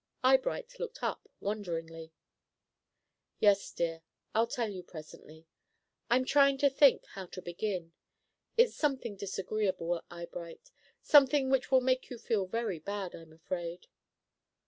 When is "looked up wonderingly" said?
0.79-2.11